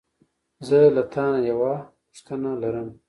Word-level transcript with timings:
زه 0.67 0.79
له 0.95 1.03
تا 1.13 1.23
نه 1.33 1.39
یوه 1.49 1.73
پوښتنه 2.05 2.49
لرم. 2.61 2.89